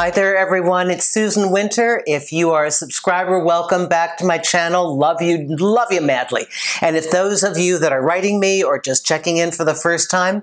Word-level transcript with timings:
Hi 0.00 0.08
there, 0.08 0.34
everyone. 0.34 0.90
It's 0.90 1.06
Susan 1.06 1.50
Winter. 1.50 2.02
If 2.06 2.32
you 2.32 2.52
are 2.52 2.64
a 2.64 2.70
subscriber, 2.70 3.44
welcome 3.44 3.86
back 3.86 4.16
to 4.16 4.24
my 4.24 4.38
channel. 4.38 4.96
Love 4.96 5.20
you, 5.20 5.46
love 5.58 5.92
you 5.92 6.00
madly. 6.00 6.46
And 6.80 6.96
if 6.96 7.10
those 7.10 7.42
of 7.42 7.58
you 7.58 7.78
that 7.78 7.92
are 7.92 8.00
writing 8.00 8.40
me 8.40 8.62
or 8.64 8.80
just 8.80 9.04
checking 9.04 9.36
in 9.36 9.50
for 9.50 9.62
the 9.62 9.74
first 9.74 10.10
time, 10.10 10.42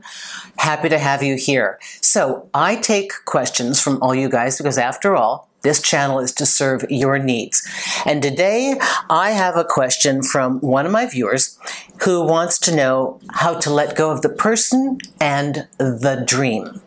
happy 0.59 0.89
to 0.89 0.99
have 0.99 1.23
you 1.23 1.38
here. 1.38 1.79
So 2.01 2.48
I 2.53 2.75
take 2.75 3.12
questions 3.25 3.81
from 3.81 3.99
all 4.03 4.13
you 4.13 4.29
guys 4.29 4.59
because 4.59 4.77
after 4.77 5.15
all, 5.15 5.49
this 5.63 5.81
channel 5.81 6.20
is 6.20 6.34
to 6.34 6.45
serve 6.45 6.85
your 6.91 7.17
needs. 7.17 7.67
And 8.05 8.21
today 8.21 8.79
I 9.09 9.31
have 9.31 9.57
a 9.57 9.65
question 9.65 10.21
from 10.21 10.59
one 10.59 10.85
of 10.85 10.91
my 10.91 11.07
viewers 11.07 11.57
who 12.03 12.23
wants 12.23 12.59
to 12.59 12.76
know 12.76 13.20
how 13.31 13.55
to 13.55 13.73
let 13.73 13.95
go 13.95 14.12
of 14.12 14.21
the 14.21 14.29
person 14.29 14.99
and 15.20 15.67
the 15.79 16.23
dream. 16.27 16.79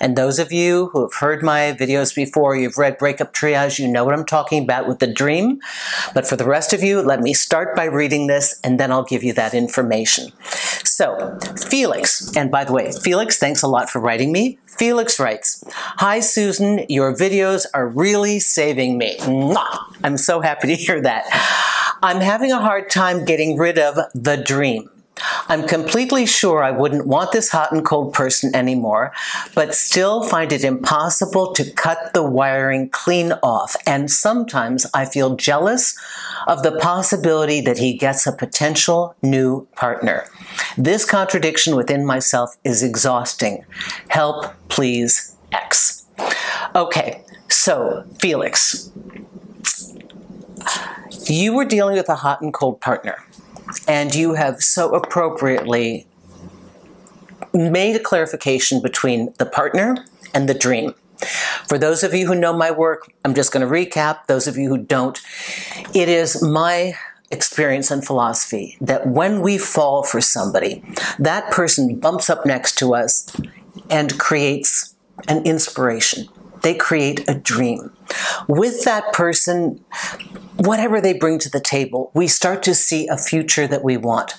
And 0.00 0.16
those 0.16 0.38
of 0.38 0.50
you 0.50 0.86
who 0.92 1.02
have 1.02 1.14
heard 1.14 1.42
my 1.42 1.76
videos 1.78 2.14
before, 2.14 2.56
you've 2.56 2.78
read 2.78 2.98
Breakup 2.98 3.34
Triage, 3.34 3.78
you 3.78 3.86
know 3.86 4.04
what 4.04 4.14
I'm 4.14 4.24
talking 4.24 4.62
about 4.62 4.88
with 4.88 4.98
the 4.98 5.06
dream. 5.06 5.60
But 6.14 6.26
for 6.26 6.36
the 6.36 6.46
rest 6.46 6.72
of 6.72 6.82
you, 6.82 7.02
let 7.02 7.20
me 7.20 7.34
start 7.34 7.76
by 7.76 7.84
reading 7.84 8.26
this 8.26 8.58
and 8.64 8.80
then 8.80 8.90
I'll 8.90 9.04
give 9.04 9.22
you 9.22 9.32
that 9.34 9.54
information. 9.54 10.32
So, 10.84 11.38
Felix, 11.68 12.36
and 12.36 12.50
by 12.50 12.64
the 12.64 12.72
way, 12.72 12.92
Felix, 12.92 13.38
thanks 13.38 13.62
a 13.62 13.68
lot 13.68 13.90
for 13.90 14.00
writing 14.00 14.32
me. 14.32 14.58
Felix 14.66 15.20
writes, 15.20 15.62
Hi 15.68 16.20
Susan, 16.20 16.84
your 16.88 17.14
videos 17.14 17.66
are 17.74 17.86
really 17.86 18.40
saving 18.40 18.96
me. 18.96 19.16
Mwah! 19.18 19.78
I'm 20.02 20.16
so 20.16 20.40
happy 20.40 20.68
to 20.68 20.74
hear 20.74 21.00
that. 21.02 21.24
I'm 22.02 22.20
having 22.20 22.50
a 22.50 22.60
hard 22.60 22.88
time 22.88 23.26
getting 23.26 23.58
rid 23.58 23.78
of 23.78 23.98
the 24.14 24.36
dream. 24.36 24.88
I'm 25.50 25.66
completely 25.66 26.26
sure 26.26 26.62
I 26.62 26.70
wouldn't 26.70 27.08
want 27.08 27.32
this 27.32 27.50
hot 27.50 27.72
and 27.72 27.84
cold 27.84 28.14
person 28.14 28.54
anymore, 28.54 29.12
but 29.52 29.74
still 29.74 30.22
find 30.22 30.52
it 30.52 30.62
impossible 30.62 31.52
to 31.54 31.68
cut 31.72 32.14
the 32.14 32.22
wiring 32.22 32.88
clean 32.90 33.32
off. 33.42 33.74
And 33.84 34.08
sometimes 34.08 34.86
I 34.94 35.06
feel 35.06 35.34
jealous 35.34 35.98
of 36.46 36.62
the 36.62 36.78
possibility 36.78 37.60
that 37.62 37.78
he 37.78 37.98
gets 37.98 38.28
a 38.28 38.32
potential 38.32 39.16
new 39.22 39.66
partner. 39.74 40.24
This 40.78 41.04
contradiction 41.04 41.74
within 41.74 42.06
myself 42.06 42.56
is 42.62 42.84
exhausting. 42.84 43.64
Help, 44.06 44.54
please, 44.68 45.34
X. 45.50 46.06
Okay, 46.76 47.24
so 47.48 48.04
Felix, 48.20 48.92
you 51.24 51.54
were 51.54 51.64
dealing 51.64 51.96
with 51.96 52.08
a 52.08 52.14
hot 52.14 52.40
and 52.40 52.54
cold 52.54 52.80
partner 52.80 53.16
and 53.90 54.14
you 54.14 54.34
have 54.34 54.62
so 54.62 54.94
appropriately 54.94 56.06
made 57.52 57.96
a 57.96 57.98
clarification 57.98 58.80
between 58.80 59.34
the 59.38 59.44
partner 59.44 59.96
and 60.32 60.48
the 60.48 60.54
dream. 60.54 60.94
For 61.66 61.76
those 61.76 62.04
of 62.04 62.14
you 62.14 62.28
who 62.28 62.36
know 62.36 62.52
my 62.52 62.70
work, 62.70 63.12
I'm 63.24 63.34
just 63.34 63.50
going 63.50 63.66
to 63.66 63.72
recap. 63.72 64.26
Those 64.26 64.46
of 64.46 64.56
you 64.56 64.68
who 64.68 64.78
don't, 64.78 65.20
it 65.92 66.08
is 66.08 66.40
my 66.40 66.94
experience 67.32 67.90
and 67.90 68.06
philosophy 68.06 68.76
that 68.80 69.08
when 69.08 69.40
we 69.40 69.58
fall 69.58 70.04
for 70.04 70.20
somebody, 70.20 70.84
that 71.18 71.50
person 71.50 71.98
bumps 71.98 72.30
up 72.30 72.46
next 72.46 72.78
to 72.78 72.94
us 72.94 73.36
and 73.90 74.20
creates 74.20 74.94
an 75.26 75.44
inspiration. 75.44 76.28
They 76.62 76.74
create 76.74 77.28
a 77.28 77.34
dream. 77.34 77.92
With 78.48 78.84
that 78.84 79.12
person, 79.12 79.84
whatever 80.56 81.00
they 81.00 81.12
bring 81.12 81.38
to 81.40 81.50
the 81.50 81.60
table, 81.60 82.10
we 82.14 82.28
start 82.28 82.62
to 82.64 82.74
see 82.74 83.06
a 83.08 83.16
future 83.16 83.66
that 83.66 83.84
we 83.84 83.96
want. 83.96 84.34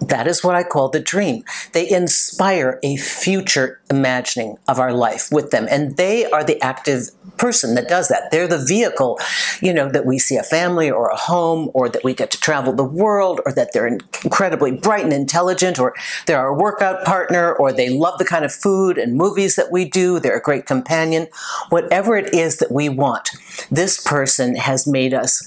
That 0.00 0.26
is 0.26 0.44
what 0.44 0.54
I 0.54 0.62
call 0.62 0.88
the 0.88 1.00
dream. 1.00 1.42
They 1.72 1.88
inspire 1.90 2.78
a 2.82 2.96
future 2.96 3.80
imagining 3.90 4.58
of 4.68 4.78
our 4.78 4.92
life 4.92 5.28
with 5.32 5.50
them. 5.50 5.66
And 5.70 5.96
they 5.96 6.30
are 6.30 6.44
the 6.44 6.60
active 6.62 7.10
person 7.38 7.74
that 7.74 7.88
does 7.88 8.08
that. 8.08 8.30
They're 8.30 8.46
the 8.46 8.62
vehicle, 8.62 9.18
you 9.60 9.72
know, 9.72 9.90
that 9.90 10.04
we 10.04 10.18
see 10.18 10.36
a 10.36 10.42
family 10.42 10.90
or 10.90 11.08
a 11.08 11.16
home 11.16 11.70
or 11.72 11.88
that 11.88 12.04
we 12.04 12.14
get 12.14 12.30
to 12.32 12.40
travel 12.40 12.72
the 12.72 12.84
world 12.84 13.40
or 13.46 13.52
that 13.52 13.72
they're 13.72 13.86
incredibly 13.86 14.72
bright 14.72 15.04
and 15.04 15.12
intelligent 15.12 15.78
or 15.78 15.94
they're 16.26 16.38
our 16.38 16.56
workout 16.56 17.04
partner 17.04 17.54
or 17.54 17.72
they 17.72 17.88
love 17.88 18.18
the 18.18 18.24
kind 18.24 18.44
of 18.44 18.52
food 18.52 18.98
and 18.98 19.16
movies 19.16 19.56
that 19.56 19.72
we 19.72 19.88
do. 19.88 20.20
They're 20.20 20.36
a 20.36 20.42
great 20.42 20.66
companion. 20.66 21.28
Whatever 21.70 22.16
it 22.16 22.34
is 22.34 22.58
that 22.58 22.70
we 22.70 22.88
want, 22.88 23.30
this 23.70 24.02
person 24.02 24.56
has 24.56 24.86
made 24.86 25.14
us 25.14 25.46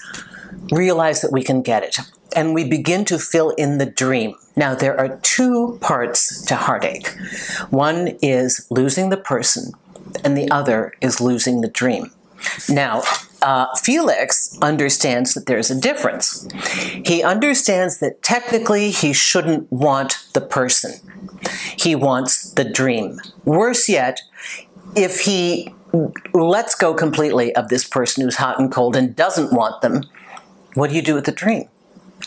realize 0.71 1.21
that 1.21 1.31
we 1.31 1.43
can 1.43 1.61
get 1.61 1.83
it 1.83 1.99
and 2.35 2.53
we 2.53 2.67
begin 2.67 3.05
to 3.05 3.19
fill 3.19 3.51
in 3.51 3.77
the 3.77 3.85
dream. 3.85 4.35
Now, 4.55 4.75
there 4.75 4.99
are 4.99 5.19
two 5.21 5.77
parts 5.81 6.43
to 6.45 6.55
heartache. 6.55 7.07
One 7.69 8.17
is 8.21 8.67
losing 8.69 9.09
the 9.09 9.17
person, 9.17 9.73
and 10.23 10.37
the 10.37 10.49
other 10.51 10.93
is 11.01 11.21
losing 11.21 11.61
the 11.61 11.69
dream. 11.69 12.11
Now, 12.67 13.03
uh, 13.41 13.67
Felix 13.77 14.57
understands 14.61 15.33
that 15.33 15.45
there's 15.45 15.71
a 15.71 15.79
difference. 15.79 16.47
He 17.05 17.23
understands 17.23 17.99
that 17.99 18.21
technically 18.21 18.91
he 18.91 19.13
shouldn't 19.13 19.71
want 19.71 20.25
the 20.33 20.41
person. 20.41 20.93
He 21.77 21.95
wants 21.95 22.51
the 22.51 22.65
dream. 22.65 23.19
Worse 23.45 23.87
yet, 23.87 24.21
if 24.95 25.21
he 25.21 25.73
lets 26.33 26.75
go 26.75 26.93
completely 26.93 27.55
of 27.55 27.69
this 27.69 27.87
person 27.87 28.23
who's 28.23 28.35
hot 28.35 28.59
and 28.59 28.71
cold 28.71 28.95
and 28.95 29.15
doesn't 29.15 29.53
want 29.53 29.81
them, 29.81 30.03
what 30.73 30.89
do 30.89 30.95
you 30.95 31.01
do 31.01 31.15
with 31.15 31.25
the 31.25 31.31
dream? 31.31 31.69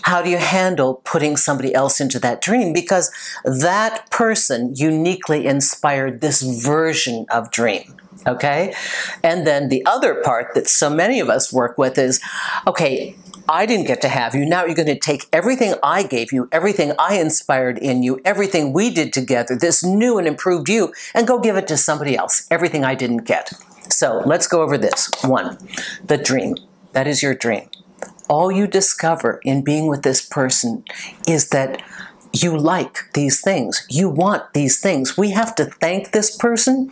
How 0.02 0.22
do 0.22 0.30
you 0.30 0.38
handle 0.38 1.02
putting 1.04 1.36
somebody 1.36 1.74
else 1.74 2.00
into 2.00 2.18
that 2.20 2.40
dream? 2.40 2.72
Because 2.72 3.10
that 3.44 4.10
person 4.10 4.72
uniquely 4.74 5.46
inspired 5.46 6.20
this 6.20 6.42
version 6.42 7.26
of 7.30 7.50
dream. 7.50 7.94
Okay. 8.26 8.74
And 9.22 9.46
then 9.46 9.68
the 9.68 9.84
other 9.86 10.22
part 10.22 10.54
that 10.54 10.68
so 10.68 10.88
many 10.88 11.20
of 11.20 11.28
us 11.28 11.52
work 11.52 11.76
with 11.76 11.98
is 11.98 12.20
okay, 12.66 13.16
I 13.48 13.66
didn't 13.66 13.86
get 13.86 14.00
to 14.02 14.08
have 14.08 14.34
you. 14.34 14.46
Now 14.46 14.64
you're 14.64 14.76
going 14.76 14.86
to 14.86 14.98
take 14.98 15.26
everything 15.32 15.74
I 15.82 16.04
gave 16.04 16.32
you, 16.32 16.48
everything 16.52 16.92
I 16.98 17.18
inspired 17.18 17.78
in 17.78 18.02
you, 18.02 18.20
everything 18.24 18.72
we 18.72 18.90
did 18.90 19.12
together, 19.12 19.56
this 19.56 19.82
new 19.82 20.18
and 20.18 20.28
improved 20.28 20.68
you, 20.68 20.92
and 21.14 21.26
go 21.26 21.40
give 21.40 21.56
it 21.56 21.66
to 21.68 21.76
somebody 21.76 22.16
else, 22.16 22.46
everything 22.50 22.84
I 22.84 22.94
didn't 22.94 23.24
get. 23.24 23.52
So 23.90 24.22
let's 24.24 24.46
go 24.46 24.62
over 24.62 24.78
this. 24.78 25.10
One, 25.24 25.58
the 26.04 26.16
dream. 26.16 26.56
That 26.92 27.06
is 27.06 27.22
your 27.22 27.34
dream 27.34 27.68
all 28.32 28.50
you 28.50 28.66
discover 28.66 29.40
in 29.44 29.62
being 29.62 29.88
with 29.88 30.02
this 30.02 30.22
person 30.24 30.82
is 31.28 31.50
that 31.50 31.82
you 32.32 32.56
like 32.56 33.12
these 33.12 33.42
things. 33.42 33.86
You 33.90 34.08
want 34.08 34.54
these 34.54 34.80
things. 34.80 35.18
We 35.18 35.32
have 35.32 35.54
to 35.56 35.66
thank 35.66 36.12
this 36.12 36.34
person, 36.34 36.90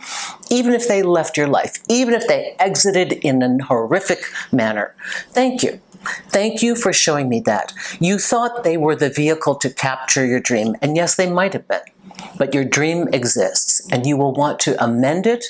even 0.51 0.71
if 0.73 0.87
they 0.87 1.01
left 1.01 1.37
your 1.37 1.47
life, 1.47 1.79
even 1.89 2.13
if 2.13 2.27
they 2.27 2.55
exited 2.59 3.13
in 3.13 3.41
a 3.41 3.63
horrific 3.63 4.21
manner. 4.51 4.93
Thank 5.31 5.63
you. 5.63 5.81
Thank 6.29 6.61
you 6.61 6.75
for 6.75 6.93
showing 6.93 7.27
me 7.27 7.39
that. 7.41 7.73
You 7.99 8.19
thought 8.19 8.63
they 8.63 8.77
were 8.77 8.95
the 8.95 9.09
vehicle 9.09 9.55
to 9.55 9.69
capture 9.71 10.25
your 10.25 10.39
dream, 10.39 10.75
and 10.79 10.95
yes, 10.95 11.15
they 11.15 11.29
might 11.29 11.53
have 11.53 11.67
been. 11.67 11.81
But 12.37 12.53
your 12.53 12.65
dream 12.65 13.07
exists, 13.13 13.81
and 13.91 14.05
you 14.05 14.17
will 14.17 14.33
want 14.33 14.59
to 14.61 14.83
amend 14.83 15.27
it 15.27 15.45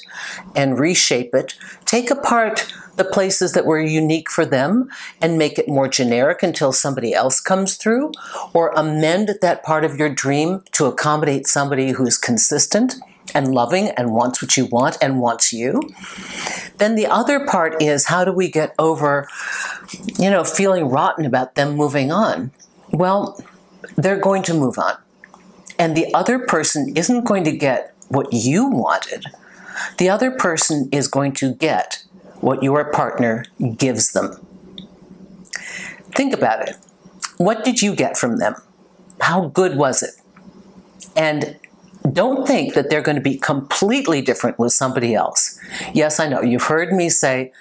and 0.55 0.79
reshape 0.79 1.33
it. 1.33 1.55
Take 1.85 2.11
apart 2.11 2.73
the 2.97 3.03
places 3.05 3.53
that 3.53 3.65
were 3.65 3.79
unique 3.79 4.29
for 4.29 4.45
them 4.45 4.89
and 5.21 5.37
make 5.37 5.57
it 5.57 5.67
more 5.67 5.87
generic 5.87 6.43
until 6.43 6.71
somebody 6.71 7.13
else 7.13 7.39
comes 7.39 7.75
through, 7.75 8.11
or 8.53 8.71
amend 8.75 9.37
that 9.41 9.63
part 9.63 9.83
of 9.83 9.97
your 9.97 10.09
dream 10.09 10.63
to 10.73 10.85
accommodate 10.85 11.47
somebody 11.47 11.91
who's 11.91 12.17
consistent 12.17 12.95
and 13.33 13.53
loving 13.53 13.89
and 13.91 14.13
wants 14.13 14.41
what 14.41 14.57
you 14.57 14.65
want 14.65 14.97
and 15.01 15.21
wants 15.21 15.53
you. 15.53 15.81
Then 16.77 16.95
the 16.95 17.07
other 17.07 17.45
part 17.45 17.81
is 17.81 18.07
how 18.07 18.25
do 18.25 18.31
we 18.31 18.49
get 18.49 18.75
over, 18.77 19.27
you 20.19 20.29
know, 20.29 20.43
feeling 20.43 20.89
rotten 20.89 21.25
about 21.25 21.55
them 21.55 21.75
moving 21.75 22.11
on? 22.11 22.51
Well, 22.91 23.41
they're 23.95 24.19
going 24.19 24.43
to 24.43 24.53
move 24.53 24.77
on. 24.77 24.97
And 25.81 25.97
the 25.97 26.13
other 26.13 26.37
person 26.37 26.93
isn't 26.95 27.23
going 27.23 27.43
to 27.43 27.51
get 27.51 27.95
what 28.07 28.31
you 28.31 28.67
wanted. 28.67 29.25
The 29.97 30.09
other 30.09 30.29
person 30.29 30.87
is 30.91 31.07
going 31.07 31.31
to 31.41 31.55
get 31.55 32.03
what 32.39 32.61
your 32.61 32.91
partner 32.91 33.45
gives 33.77 34.11
them. 34.11 34.45
Think 36.15 36.33
about 36.35 36.69
it. 36.69 36.75
What 37.37 37.63
did 37.63 37.81
you 37.81 37.95
get 37.95 38.15
from 38.15 38.37
them? 38.37 38.53
How 39.21 39.47
good 39.47 39.75
was 39.75 40.03
it? 40.03 40.11
And 41.15 41.57
don't 42.13 42.45
think 42.45 42.75
that 42.75 42.91
they're 42.91 43.01
going 43.01 43.15
to 43.15 43.29
be 43.33 43.37
completely 43.39 44.21
different 44.21 44.59
with 44.59 44.73
somebody 44.73 45.15
else. 45.15 45.59
Yes, 45.95 46.19
I 46.19 46.27
know. 46.27 46.43
You've 46.43 46.65
heard 46.65 46.93
me 46.93 47.09
say 47.09 47.51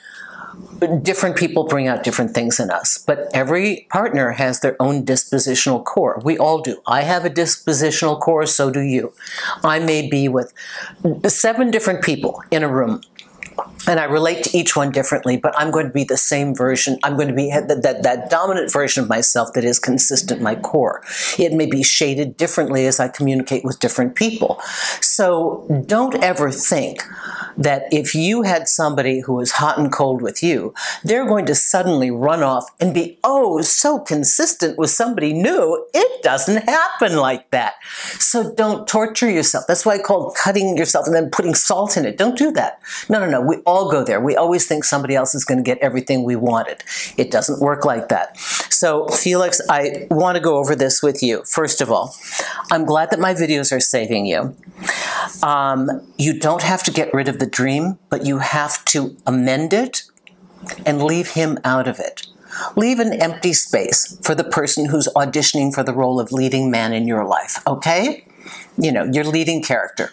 different 1.03 1.37
people 1.37 1.65
bring 1.65 1.87
out 1.87 2.03
different 2.03 2.33
things 2.35 2.59
in 2.59 2.71
us, 2.71 2.99
but 2.99 3.29
every 3.33 3.87
partner 3.91 4.33
has 4.33 4.61
their 4.61 4.81
own 4.81 5.05
dispositional 5.05 5.85
core. 5.85 6.21
We 6.25 6.39
all 6.39 6.61
do. 6.61 6.81
I 6.87 7.03
have 7.03 7.25
a 7.25 7.31
dispositional 7.31 8.21
core, 8.21 8.47
so 8.47 8.71
do 8.71 8.81
you. 8.81 9.13
I 9.63 9.79
may 9.79 10.09
be 10.09 10.29
with 10.29 10.53
seven 11.27 11.71
different 11.71 12.03
people 12.03 12.43
in 12.51 12.63
a 12.63 12.69
room 12.69 13.03
and 13.87 13.99
I 13.99 14.05
relate 14.05 14.45
to 14.45 14.57
each 14.57 14.77
one 14.77 14.91
differently, 14.91 15.37
but 15.37 15.55
I'm 15.59 15.71
going 15.71 15.87
to 15.87 15.93
be 15.93 16.05
the 16.05 16.17
same 16.17 16.55
version. 16.55 16.99
I'm 17.03 17.17
going 17.17 17.29
to 17.29 17.35
be 17.35 17.51
that, 17.51 17.83
that, 17.83 18.03
that 18.03 18.31
dominant 18.31 18.73
version 18.73 19.03
of 19.03 19.09
myself 19.09 19.53
that 19.55 19.65
is 19.65 19.79
consistent, 19.79 20.41
my 20.43 20.55
core. 20.55 21.03
It 21.39 21.53
may 21.53 21.67
be 21.67 21.83
shaded 21.83 22.37
differently 22.37 22.87
as 22.87 23.01
I 23.01 23.09
communicate 23.09 23.65
with 23.65 23.81
different 23.81 24.15
people. 24.15 24.61
So 25.01 25.67
don't 25.87 26.23
ever 26.23 26.51
think 26.51 27.03
that 27.57 27.85
if 27.91 28.15
you 28.15 28.43
had 28.43 28.69
somebody 28.69 29.21
who 29.21 29.35
was 29.35 29.53
hot 29.53 29.79
and 29.79 29.93
cold 29.93 30.23
with 30.23 30.43
you, 30.43 30.75
they're 31.03 31.27
going 31.27 31.47
to 31.47 31.55
suddenly 31.55 32.11
run 32.11 32.43
off 32.43 32.67
and 32.81 32.95
be, 32.95 33.19
oh, 33.25 33.61
so 33.61 33.99
consistent 33.99 34.79
with 34.79 34.91
somebody 34.91 35.33
new. 35.33 35.87
It 35.95 36.23
doesn't 36.23 36.69
happen 36.69 37.17
like 37.17 37.51
that. 37.51 37.75
So 38.19 38.55
don't 38.55 38.87
torture 38.87 39.31
yourself. 39.31 39.65
That's 39.67 39.85
why 39.85 39.95
I 39.95 39.99
call 39.99 40.33
cutting 40.33 40.77
yourself 40.77 41.07
and 41.07 41.15
then 41.15 41.31
putting 41.31 41.55
salt 41.55 41.97
in 41.97 42.05
it. 42.05 42.17
Don't 42.17 42.37
do 42.37 42.51
that. 42.53 42.81
No, 43.09 43.21
no, 43.21 43.29
no. 43.29 43.41
We 43.41 43.57
all 43.67 43.80
go 43.89 44.05
there. 44.05 44.21
We 44.21 44.37
always 44.37 44.67
think 44.67 44.85
somebody 44.85 45.15
else 45.15 45.35
is 45.35 45.45
going 45.45 45.59
to 45.59 45.65
get 45.65 45.79
everything 45.79 46.25
we 46.25 46.37
wanted. 46.37 46.83
It 47.17 47.31
doesn't 47.31 47.61
work 47.61 47.85
like 47.85 48.09
that. 48.09 48.37
So, 48.39 49.09
Felix, 49.09 49.61
I 49.69 50.07
want 50.11 50.37
to 50.37 50.41
go 50.41 50.57
over 50.57 50.75
this 50.75 51.03
with 51.03 51.23
you. 51.23 51.45
First 51.45 51.81
of 51.81 51.91
all, 51.91 52.15
I'm 52.71 52.85
glad 52.85 53.11
that 53.11 53.21
my 53.21 53.35
videos 53.35 53.75
are 53.75 53.81
saving 53.81 54.27
you. 54.27 54.57
Um, 55.43 56.03
you 56.19 56.39
don't 56.39 56.63
have 56.63 56.83
to 56.85 56.91
get 56.91 57.13
rid 57.15 57.29
of 57.29 57.39
the 57.39 57.47
dream, 57.47 57.99
but 58.09 58.25
you 58.27 58.39
have 58.39 58.85
to 58.87 59.17
amend 59.27 59.73
it 59.73 60.03
and 60.85 61.03
leave 61.03 61.31
him 61.31 61.59
out 61.65 61.89
of 61.89 61.99
it. 61.99 62.27
Leave 62.77 62.99
an 62.99 63.13
empty 63.13 63.53
space 63.53 64.19
for 64.23 64.35
the 64.35 64.45
person 64.45 64.87
who's 64.87 65.09
auditioning 65.15 65.73
for 65.73 65.83
the 65.83 65.93
role 65.93 66.19
of 66.19 66.33
leading 66.33 66.71
man 66.71 66.93
in 66.93 67.07
your 67.07 67.25
life, 67.25 67.59
okay? 67.67 68.25
You 68.77 68.93
know, 68.93 69.05
your 69.05 69.25
leading 69.25 69.63
character 69.63 70.13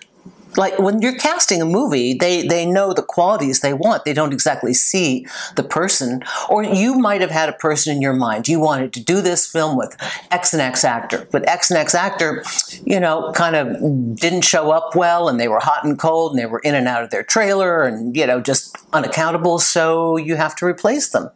like 0.56 0.80
when 0.80 1.02
you're 1.02 1.18
casting 1.18 1.62
a 1.62 1.66
movie, 1.66 2.14
they 2.14 2.48
they 2.48 2.66
know 2.66 2.94
the 2.94 3.04
qualities 3.04 3.60
they 3.60 3.74
want. 3.74 4.06
They 4.06 4.14
don't 4.14 4.34
exactly 4.34 4.74
see 4.74 5.26
the 5.56 5.64
person. 5.64 6.24
Or 6.50 6.64
you 6.64 6.96
might 6.96 7.22
have 7.22 7.32
had 7.32 7.50
a 7.50 7.54
person 7.54 7.96
in 7.96 8.02
your 8.02 8.14
mind. 8.14 8.48
You 8.48 8.60
wanted 8.60 8.94
to 8.94 9.04
do 9.04 9.22
this 9.22 9.46
film 9.46 9.78
with 9.78 9.96
X 10.32 10.54
and 10.54 10.62
X 10.62 10.84
actor, 10.84 11.28
but 11.32 11.48
X 11.48 11.70
and 11.70 11.78
X 11.78 11.94
actor, 11.94 12.44
you 12.86 13.00
know, 13.00 13.32
kind 13.34 13.56
of 13.56 14.16
didn't 14.16 14.44
show 14.44 14.72
up 14.72 14.96
well, 14.96 15.28
and 15.28 15.40
they 15.40 15.48
were 15.48 15.60
hot 15.60 15.84
and 15.84 16.00
cold, 16.00 16.32
and 16.32 16.40
they 16.40 16.46
were 16.46 16.60
in 16.60 16.76
and 16.76 16.88
out 16.88 17.04
of 17.04 17.10
their 17.10 17.24
trailer, 17.24 17.84
and 17.84 18.16
you 18.16 18.26
know, 18.26 18.40
just 18.40 18.76
unaccountable. 18.94 19.60
So 19.60 20.18
you 20.18 20.36
have 20.36 20.56
to 20.58 20.66
replace 20.66 21.10
them. 21.10 21.30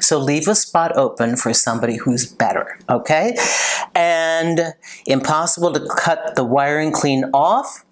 So 0.00 0.18
leave 0.18 0.48
a 0.48 0.54
spot 0.54 0.96
open 0.96 1.36
for 1.36 1.52
somebody 1.52 1.96
who's 1.96 2.26
better, 2.26 2.78
okay? 2.88 3.36
And 3.94 4.74
impossible 5.06 5.72
to 5.72 5.86
cut 5.96 6.36
the 6.36 6.44
wiring 6.44 6.92
clean 6.92 7.24
off 7.34 7.84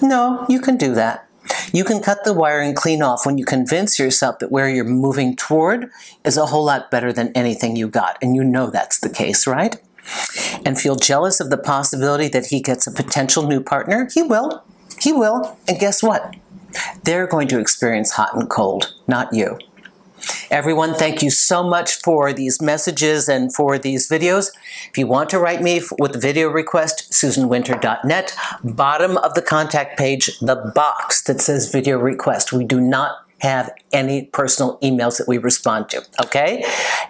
no, 0.00 0.46
you 0.48 0.60
can 0.60 0.76
do 0.76 0.94
that. 0.94 1.28
You 1.72 1.84
can 1.84 2.00
cut 2.00 2.24
the 2.24 2.32
wire 2.32 2.60
and 2.60 2.76
clean 2.76 3.02
off 3.02 3.26
when 3.26 3.38
you 3.38 3.44
convince 3.44 3.98
yourself 3.98 4.38
that 4.38 4.52
where 4.52 4.68
you're 4.68 4.84
moving 4.84 5.36
toward 5.36 5.90
is 6.24 6.36
a 6.36 6.46
whole 6.46 6.64
lot 6.64 6.90
better 6.90 7.12
than 7.12 7.32
anything 7.34 7.76
you 7.76 7.88
got. 7.88 8.18
And 8.22 8.36
you 8.36 8.44
know 8.44 8.70
that's 8.70 9.00
the 9.00 9.10
case, 9.10 9.46
right? 9.46 9.76
And 10.64 10.78
feel 10.78 10.96
jealous 10.96 11.40
of 11.40 11.50
the 11.50 11.58
possibility 11.58 12.28
that 12.28 12.46
he 12.46 12.60
gets 12.60 12.86
a 12.86 12.92
potential 12.92 13.46
new 13.46 13.60
partner? 13.60 14.08
He 14.12 14.22
will. 14.22 14.62
He 15.00 15.12
will. 15.12 15.56
And 15.66 15.78
guess 15.78 16.02
what? 16.02 16.36
They're 17.04 17.26
going 17.26 17.48
to 17.48 17.58
experience 17.58 18.12
hot 18.12 18.34
and 18.34 18.48
cold, 18.48 18.94
not 19.06 19.32
you. 19.32 19.58
Everyone, 20.50 20.94
thank 20.94 21.22
you 21.22 21.30
so 21.30 21.62
much 21.62 21.94
for 22.00 22.32
these 22.32 22.60
messages 22.60 23.28
and 23.28 23.54
for 23.54 23.78
these 23.78 24.08
videos. 24.08 24.50
If 24.90 24.98
you 24.98 25.06
want 25.06 25.30
to 25.30 25.38
write 25.38 25.62
me 25.62 25.80
with 25.98 26.20
video 26.20 26.48
request, 26.48 27.10
susanwinter.net, 27.12 28.36
bottom 28.64 29.16
of 29.18 29.34
the 29.34 29.42
contact 29.42 29.98
page, 29.98 30.38
the 30.40 30.56
box 30.74 31.22
that 31.22 31.40
says 31.40 31.70
video 31.70 31.98
request. 31.98 32.52
We 32.52 32.64
do 32.64 32.80
not 32.80 33.26
have 33.42 33.72
any 33.92 34.26
personal 34.26 34.78
emails 34.84 35.18
that 35.18 35.26
we 35.26 35.36
respond 35.36 35.90
to, 35.90 36.00
okay? 36.22 36.64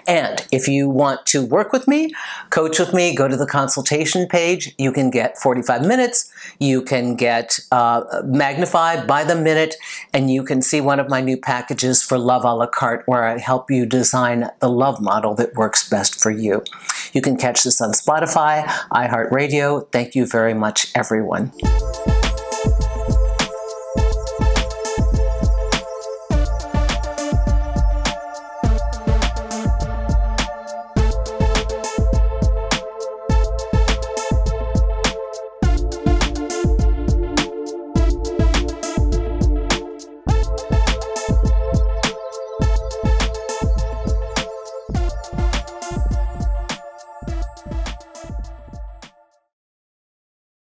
And 0.07 0.43
if 0.51 0.67
you 0.67 0.89
want 0.89 1.27
to 1.27 1.45
work 1.45 1.75
with 1.75 1.87
me, 1.87 2.15
coach 2.49 2.79
with 2.79 2.95
me, 2.95 3.15
go 3.15 3.29
to 3.29 3.37
the 3.37 3.47
consultation 3.47 4.27
page. 4.27 4.75
You 4.79 4.93
can 4.93 5.11
get 5.11 5.37
45 5.37 5.87
minutes, 5.87 6.33
you 6.59 6.81
can 6.81 7.17
get 7.17 7.61
uh, 7.71 8.23
magnified 8.25 9.07
by 9.07 9.25
the 9.25 9.37
minute, 9.37 9.75
and 10.15 10.31
you 10.31 10.43
can 10.43 10.63
see 10.63 10.81
one 10.81 10.99
of 10.99 11.11
my 11.11 11.21
new 11.21 11.37
packages 11.37 12.03
for 12.03 12.17
Love 12.17 12.45
a 12.45 12.55
la 12.55 12.67
carte 12.67 13.03
where 13.07 13.25
I 13.25 13.37
help 13.37 13.71
you 13.71 13.85
design 13.85 14.49
the 14.61 14.71
love 14.71 15.03
model 15.03 15.35
that 15.35 15.55
works 15.55 15.87
best 15.87 16.19
for 16.19 16.31
you. 16.31 16.65
You 17.13 17.21
can 17.21 17.37
catch 17.37 17.63
this 17.65 17.79
on 17.83 17.93
Spotify, 17.93 18.65
iHeartRadio. 18.91 19.93
Thank 19.93 20.15
you 20.15 20.25
very 20.27 20.55
much, 20.55 20.91
everyone. 20.95 21.53